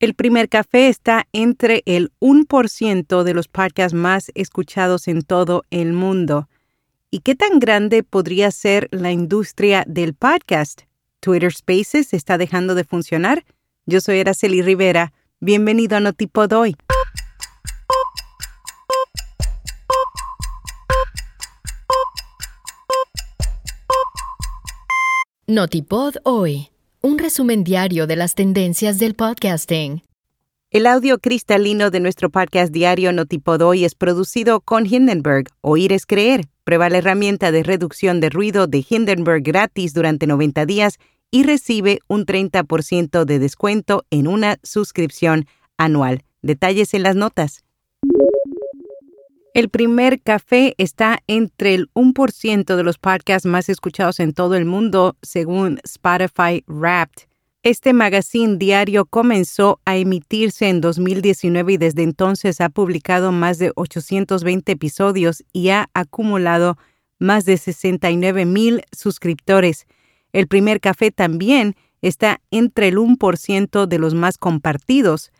El 0.00 0.14
primer 0.14 0.48
café 0.48 0.88
está 0.88 1.26
entre 1.34 1.82
el 1.84 2.10
1% 2.20 3.22
de 3.22 3.34
los 3.34 3.48
podcasts 3.48 3.92
más 3.92 4.32
escuchados 4.34 5.08
en 5.08 5.20
todo 5.20 5.64
el 5.68 5.92
mundo. 5.92 6.48
¿Y 7.10 7.18
qué 7.18 7.34
tan 7.34 7.58
grande 7.58 8.02
podría 8.02 8.50
ser 8.50 8.88
la 8.92 9.12
industria 9.12 9.84
del 9.86 10.14
podcast? 10.14 10.84
¿Twitter 11.20 11.52
Spaces 11.52 12.14
está 12.14 12.38
dejando 12.38 12.74
de 12.74 12.84
funcionar? 12.84 13.44
Yo 13.84 14.00
soy 14.00 14.20
Araceli 14.20 14.62
Rivera. 14.62 15.12
Bienvenido 15.38 15.98
a 15.98 16.00
Notipod 16.00 16.50
hoy. 16.54 16.76
Notipod 25.46 26.14
hoy 26.24 26.69
un 27.02 27.18
resumen 27.18 27.64
diario 27.64 28.06
de 28.06 28.16
las 28.16 28.34
tendencias 28.34 28.98
del 28.98 29.14
podcasting. 29.14 30.02
El 30.70 30.86
audio 30.86 31.18
cristalino 31.18 31.90
de 31.90 31.98
nuestro 31.98 32.30
podcast 32.30 32.72
diario 32.72 33.12
Notipodoy 33.12 33.84
es 33.84 33.94
producido 33.94 34.60
con 34.60 34.86
Hindenburg. 34.86 35.46
Oír 35.62 35.92
es 35.92 36.06
creer. 36.06 36.42
Prueba 36.62 36.90
la 36.90 36.98
herramienta 36.98 37.50
de 37.52 37.62
reducción 37.62 38.20
de 38.20 38.28
ruido 38.28 38.66
de 38.66 38.84
Hindenburg 38.88 39.42
gratis 39.42 39.94
durante 39.94 40.26
90 40.26 40.66
días 40.66 40.98
y 41.30 41.44
recibe 41.44 42.00
un 42.06 42.26
30% 42.26 43.24
de 43.24 43.38
descuento 43.38 44.04
en 44.10 44.28
una 44.28 44.58
suscripción 44.62 45.46
anual. 45.78 46.22
Detalles 46.42 46.92
en 46.94 47.02
las 47.02 47.16
notas. 47.16 47.64
El 49.52 49.68
primer 49.68 50.20
café 50.20 50.74
está 50.78 51.18
entre 51.26 51.74
el 51.74 51.90
1% 51.94 52.76
de 52.76 52.82
los 52.84 52.98
podcasts 52.98 53.46
más 53.46 53.68
escuchados 53.68 54.20
en 54.20 54.32
todo 54.32 54.54
el 54.54 54.64
mundo, 54.64 55.16
según 55.22 55.80
Spotify 55.82 56.62
Wrapped. 56.68 57.24
Este 57.64 57.92
magazine 57.92 58.58
diario 58.58 59.06
comenzó 59.06 59.80
a 59.84 59.96
emitirse 59.96 60.68
en 60.68 60.80
2019 60.80 61.72
y 61.72 61.76
desde 61.78 62.04
entonces 62.04 62.60
ha 62.60 62.68
publicado 62.68 63.32
más 63.32 63.58
de 63.58 63.72
820 63.74 64.70
episodios 64.70 65.44
y 65.52 65.70
ha 65.70 65.90
acumulado 65.94 66.78
más 67.18 67.44
de 67.44 67.58
69 67.58 68.46
mil 68.46 68.82
suscriptores. 68.92 69.86
El 70.32 70.46
primer 70.46 70.80
café 70.80 71.10
también 71.10 71.74
está 72.02 72.40
entre 72.52 72.88
el 72.88 72.98
1% 72.98 73.86
de 73.86 73.98
los 73.98 74.14
más 74.14 74.38
compartidos. 74.38 75.32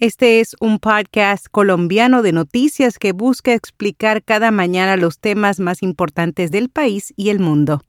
Este 0.00 0.40
es 0.40 0.56
un 0.58 0.80
podcast 0.80 1.46
colombiano 1.48 2.22
de 2.22 2.32
noticias 2.32 2.98
que 2.98 3.12
busca 3.12 3.54
explicar 3.54 4.24
cada 4.24 4.50
mañana 4.50 4.96
los 4.96 5.20
temas 5.20 5.60
más 5.60 5.84
importantes 5.84 6.50
del 6.50 6.68
país 6.68 7.14
y 7.16 7.28
el 7.28 7.38
mundo. 7.38 7.80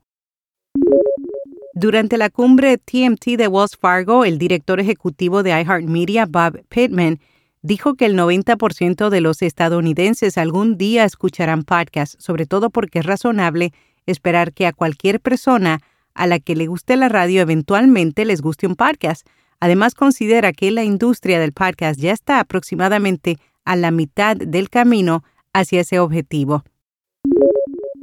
Durante 1.74 2.20
la 2.20 2.30
cumbre 2.30 2.78
TMT 2.78 3.38
de 3.38 3.48
Wells 3.48 3.76
Fargo, 3.76 4.24
el 4.24 4.38
director 4.38 4.80
ejecutivo 4.80 5.42
de 5.42 5.60
iHeartMedia, 5.60 6.28
Bob 6.28 6.62
Pittman, 6.70 7.20
dijo 7.64 7.96
que 7.96 8.06
el 8.06 8.16
90% 8.16 9.10
de 9.10 9.22
los 9.22 9.42
estadounidenses 9.42 10.38
algún 10.38 10.78
día 10.78 11.06
escucharán 11.06 11.64
podcasts, 11.64 12.24
sobre 12.24 12.46
todo 12.46 12.70
porque 12.70 13.00
es 13.00 13.06
razonable 13.08 13.74
esperar 14.06 14.54
que 14.54 14.68
a 14.68 14.74
cualquier 14.74 15.20
persona 15.20 15.80
a 16.14 16.28
la 16.28 16.38
que 16.38 16.56
le 16.56 16.68
guste 16.68 16.98
la 16.98 17.10
radio 17.10 17.42
eventualmente 17.42 18.26
les 18.26 18.42
guste 18.42 18.68
un 18.68 18.76
podcast 18.76 19.28
Además, 19.66 19.96
considera 19.96 20.54
que 20.54 20.70
la 20.70 20.84
industria 20.84 21.40
del 21.40 21.52
podcast 21.52 22.00
ya 22.00 22.12
está 22.12 22.40
aproximadamente 22.40 23.40
a 23.64 23.76
la 23.76 23.90
mitad 23.90 24.38
del 24.38 24.70
camino 24.70 25.24
hacia 25.54 25.82
ese 25.82 25.98
objetivo. 25.98 26.64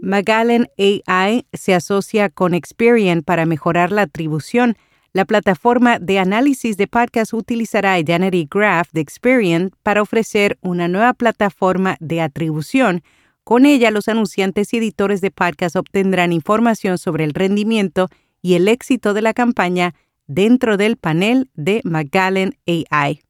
Magellan 0.00 0.66
AI 0.76 1.46
se 1.52 1.72
asocia 1.72 2.30
con 2.30 2.54
Experian 2.54 3.22
para 3.22 3.46
mejorar 3.46 3.92
la 3.92 4.02
atribución. 4.02 4.76
La 5.12 5.24
plataforma 5.24 6.00
de 6.00 6.18
análisis 6.18 6.76
de 6.76 6.88
podcast 6.88 7.32
utilizará 7.32 7.96
Identity 7.96 8.48
Graph 8.50 8.88
de 8.90 9.02
Experian 9.02 9.70
para 9.84 10.02
ofrecer 10.02 10.58
una 10.62 10.88
nueva 10.88 11.14
plataforma 11.14 11.96
de 12.00 12.22
atribución. 12.22 13.04
Con 13.44 13.66
ella, 13.66 13.92
los 13.92 14.08
anunciantes 14.08 14.74
y 14.74 14.78
editores 14.78 15.20
de 15.20 15.30
podcast 15.30 15.76
obtendrán 15.76 16.32
información 16.32 16.98
sobre 16.98 17.22
el 17.22 17.34
rendimiento 17.34 18.08
y 18.40 18.54
el 18.54 18.66
éxito 18.66 19.14
de 19.14 19.22
la 19.22 19.32
campaña 19.32 19.94
dentro 20.34 20.76
del 20.76 20.96
panel 20.96 21.50
de 21.54 21.82
Magellan 21.84 22.54
AI. 22.66 23.20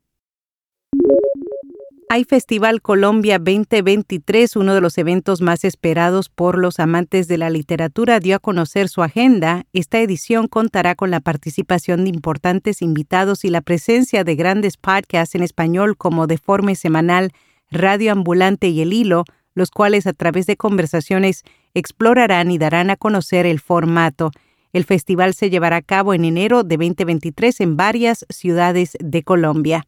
Hay 2.09 2.25
Festival 2.25 2.83
Colombia 2.83 3.39
2023, 3.39 4.57
uno 4.57 4.75
de 4.75 4.83
los 4.83 4.99
eventos 4.99 5.41
más 5.41 5.65
esperados 5.65 6.29
por 6.29 6.59
los 6.59 6.79
amantes 6.79 7.27
de 7.27 7.39
la 7.39 7.49
literatura, 7.49 8.21
dio 8.21 8.37
a 8.37 8.39
conocer 8.39 8.91
su 8.91 9.03
agenda. 9.03 9.65
Esta 9.73 9.99
edición 10.01 10.47
contará 10.47 10.95
con 10.95 11.11
la 11.11 11.21
participación 11.21 12.05
de 12.05 12.11
importantes 12.11 12.83
invitados 12.83 13.47
y 13.47 13.49
la 13.49 13.63
presencia 13.63 14.25
de 14.25 14.37
grandes 14.37 14.77
podcasts 14.77 15.35
en 15.35 15.43
español 15.43 15.97
como 15.97 16.27
Deforme 16.27 16.75
Semanal, 16.75 17.33
Radio 17.71 18.13
Ambulante 18.13 18.69
y 18.69 18.83
El 18.83 18.93
Hilo, 18.93 19.25
los 19.55 19.71
cuales 19.71 20.07
a 20.07 20.13
través 20.13 20.47
de 20.47 20.59
conversaciones 20.59 21.43
explorarán 21.73 22.51
y 22.51 22.59
darán 22.59 22.91
a 22.91 22.97
conocer 22.97 23.47
el 23.47 23.59
formato. 23.59 24.33
El 24.73 24.85
festival 24.85 25.35
se 25.35 25.51
llevará 25.51 25.77
a 25.77 25.83
cabo 25.83 26.15
en 26.15 26.25
enero 26.25 26.63
de 26.63 26.77
2023 26.77 27.61
en 27.61 27.77
varias 27.77 28.25
ciudades 28.31 28.97
de 29.01 29.23
Colombia. 29.23 29.87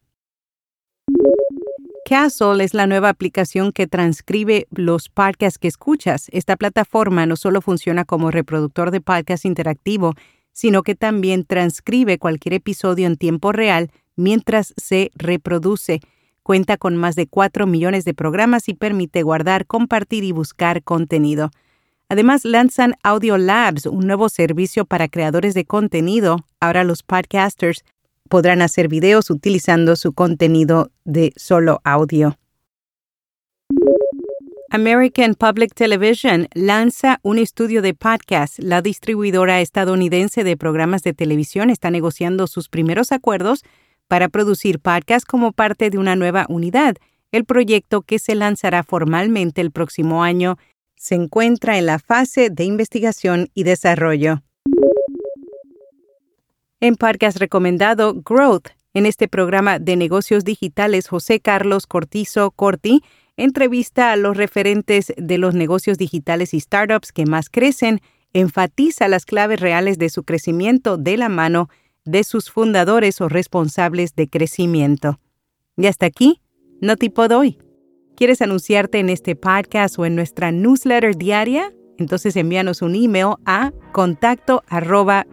Castle 2.07 2.63
es 2.63 2.75
la 2.75 2.85
nueva 2.85 3.09
aplicación 3.09 3.71
que 3.71 3.87
transcribe 3.87 4.67
los 4.69 5.09
podcasts 5.09 5.57
que 5.57 5.67
escuchas. 5.67 6.27
Esta 6.31 6.55
plataforma 6.55 7.25
no 7.25 7.35
solo 7.35 7.61
funciona 7.61 8.05
como 8.05 8.29
reproductor 8.29 8.91
de 8.91 9.01
podcast 9.01 9.43
interactivo, 9.43 10.13
sino 10.51 10.83
que 10.83 10.93
también 10.93 11.45
transcribe 11.45 12.19
cualquier 12.19 12.53
episodio 12.53 13.07
en 13.07 13.17
tiempo 13.17 13.51
real 13.51 13.89
mientras 14.15 14.75
se 14.77 15.09
reproduce. 15.15 15.99
Cuenta 16.43 16.77
con 16.77 16.95
más 16.95 17.15
de 17.15 17.25
4 17.25 17.65
millones 17.65 18.05
de 18.05 18.13
programas 18.13 18.69
y 18.69 18.75
permite 18.75 19.23
guardar, 19.23 19.65
compartir 19.65 20.23
y 20.23 20.31
buscar 20.31 20.83
contenido. 20.83 21.49
Además, 22.07 22.45
lanzan 22.45 22.95
Audio 23.03 23.37
Labs, 23.37 23.87
un 23.87 24.05
nuevo 24.05 24.29
servicio 24.29 24.85
para 24.85 25.07
creadores 25.07 25.53
de 25.53 25.65
contenido. 25.65 26.45
Ahora 26.59 26.83
los 26.83 27.01
podcasters 27.01 27.83
podrán 28.29 28.61
hacer 28.61 28.87
videos 28.87 29.29
utilizando 29.29 29.95
su 29.95 30.13
contenido 30.13 30.91
de 31.03 31.33
solo 31.35 31.81
audio. 31.83 32.37
American 34.69 35.35
Public 35.35 35.73
Television 35.73 36.47
lanza 36.53 37.19
un 37.23 37.39
estudio 37.39 37.81
de 37.81 37.93
podcast. 37.93 38.59
La 38.59 38.81
distribuidora 38.81 39.61
estadounidense 39.61 40.43
de 40.43 40.57
programas 40.57 41.01
de 41.01 41.13
televisión 41.13 41.69
está 41.69 41.91
negociando 41.91 42.45
sus 42.45 42.67
primeros 42.67 43.11
acuerdos 43.11 43.63
para 44.07 44.29
producir 44.29 44.79
podcasts 44.79 45.25
como 45.25 45.53
parte 45.53 45.89
de 45.89 45.97
una 45.97 46.15
nueva 46.15 46.45
unidad, 46.49 46.97
el 47.31 47.45
proyecto 47.45 48.01
que 48.01 48.19
se 48.19 48.35
lanzará 48.35 48.83
formalmente 48.83 49.61
el 49.61 49.71
próximo 49.71 50.23
año 50.23 50.57
se 50.95 51.15
encuentra 51.15 51.77
en 51.77 51.85
la 51.85 51.99
fase 51.99 52.49
de 52.49 52.63
investigación 52.63 53.49
y 53.53 53.63
desarrollo. 53.63 54.41
En 56.79 56.95
podcast 56.95 57.37
recomendado 57.37 58.13
Growth. 58.13 58.69
En 58.93 59.05
este 59.05 59.27
programa 59.27 59.77
de 59.79 59.97
negocios 59.97 60.45
digitales, 60.45 61.07
José 61.07 61.41
Carlos 61.41 61.85
Cortizo 61.85 62.51
Corti 62.51 63.01
entrevista 63.37 64.11
a 64.11 64.15
los 64.15 64.37
referentes 64.37 65.13
de 65.17 65.37
los 65.37 65.55
negocios 65.55 65.97
digitales 65.97 66.53
y 66.53 66.59
startups 66.59 67.11
que 67.11 67.25
más 67.25 67.49
crecen, 67.49 68.01
enfatiza 68.33 69.07
las 69.07 69.25
claves 69.25 69.59
reales 69.59 69.97
de 69.97 70.09
su 70.09 70.23
crecimiento 70.23 70.97
de 70.97 71.17
la 71.17 71.29
mano 71.29 71.69
de 72.03 72.23
sus 72.23 72.51
fundadores 72.51 73.19
o 73.21 73.29
responsables 73.29 74.15
de 74.15 74.27
crecimiento. 74.27 75.19
Y 75.77 75.87
hasta 75.87 76.05
aquí, 76.05 76.41
no 76.81 76.95
tipo 76.95 77.27
doy. 77.27 77.57
¿Quieres 78.15 78.41
anunciarte 78.41 78.99
en 78.99 79.09
este 79.09 79.35
podcast 79.35 79.99
o 79.99 80.05
en 80.05 80.15
nuestra 80.15 80.51
newsletter 80.53 81.17
diaria? 81.17 81.73
Entonces 81.97 82.37
envíanos 82.37 82.81
un 82.81 82.95
email 82.95 83.35
a 83.45 83.73
contacto 83.91 84.63
arroba 84.69 85.27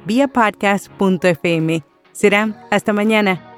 Será 2.13 2.67
hasta 2.73 2.93
mañana. 2.93 3.52